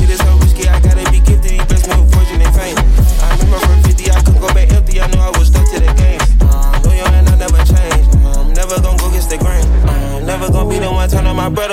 Shit 0.00 0.08
is 0.08 0.18
so 0.18 0.32
risky, 0.40 0.68
I 0.68 0.80
gotta 0.80 1.04
be 1.12 1.20
gifted, 1.20 1.52
he 1.52 1.62
blessed 1.68 1.88
me 1.88 2.00
with 2.00 2.12
fortune 2.14 2.40
and 2.40 2.54
fame. 2.56 2.78
I 3.20 3.36
remember 3.36 3.60
from 3.68 3.82
50, 3.84 4.10
I 4.10 4.20
couldn't 4.24 4.40
go 4.40 4.48
back 4.54 4.72
empty, 4.72 5.00
I 5.00 5.06
knew 5.12 5.20
I 5.20 5.30
was 5.36 5.48
stuck 5.48 5.68
to 5.72 5.78
the 5.78 5.92
game. 5.92 6.20
Uh, 6.40 6.80
loyal 6.84 7.06
and 7.12 7.28
I 7.28 7.36
never 7.36 7.60
change, 7.68 8.04
uh, 8.24 8.40
I'm 8.40 8.52
never 8.52 8.80
gonna 8.80 8.96
go 8.96 9.08
against 9.12 9.28
the 9.28 9.38
grain. 9.38 9.64
Uh, 9.84 10.18
I'm 10.18 10.26
never 10.26 10.48
gonna 10.50 10.70
be 10.72 10.78
the 10.80 10.90
one 10.90 11.08
turn 11.08 11.26
on 11.26 11.36
my 11.36 11.48
brother 11.48 11.68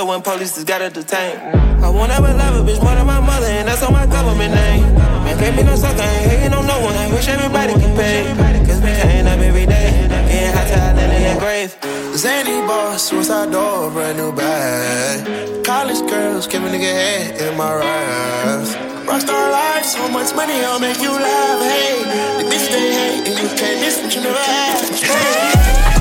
entertain. 0.85 1.39
I 1.83 1.89
won't 1.89 2.11
ever 2.11 2.31
love 2.33 2.55
a 2.55 2.71
bitch 2.71 2.81
more 2.81 2.95
than 2.95 3.07
my 3.07 3.19
mother, 3.19 3.47
and 3.47 3.67
that's 3.67 3.81
on 3.81 3.91
my 3.91 4.05
government 4.05 4.53
name. 4.53 4.83
Man, 5.25 5.37
can't 5.37 5.57
be 5.57 5.63
no 5.63 5.75
sucker, 5.75 6.01
ain't 6.01 6.31
hating 6.31 6.53
on 6.53 6.65
no 6.67 6.79
one. 6.81 6.95
Wish 7.11 7.27
everybody 7.27 7.73
could 7.73 7.95
pay. 7.97 8.23
Cause 8.67 8.81
we 8.81 8.91
can't 9.01 9.27
up 9.27 9.39
every 9.39 9.65
day, 9.65 10.07
getting 10.09 10.53
hot 10.53 10.99
in 10.99 11.33
the 11.33 11.39
grave. 11.39 11.94
Zany 12.17 12.65
boss, 12.65 13.09
suicide 13.09 13.51
door, 13.51 13.91
brand 13.91 14.17
new 14.17 14.31
bag. 14.31 15.65
College 15.65 15.99
girls, 16.09 16.47
give 16.47 16.63
a 16.63 16.69
nigga 16.69 16.83
head 16.83 17.41
in 17.41 17.57
my 17.57 17.75
raps. 17.75 18.73
Rockstar 19.05 19.51
life, 19.51 19.83
so 19.83 20.07
much 20.07 20.33
money, 20.33 20.53
I'll 20.63 20.79
make 20.79 21.01
you 21.01 21.11
laugh. 21.11 21.61
Hey, 21.61 22.41
the 22.41 22.49
bitch 22.49 22.71
they 22.71 22.93
hate, 22.93 23.27
and 23.27 23.37
you 23.37 23.49
can't 23.57 23.81
miss 23.81 24.01
what 24.01 24.15
you 24.15 24.21
never 24.21 24.37
had. 24.37 24.95
Hey. 24.95 25.94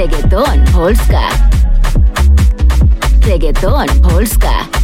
Tripping. 0.00 0.30
Reggaeton 0.30 0.64
Polska. 0.72 1.28
Reggaeton 3.26 3.86
Polska. 4.02 4.79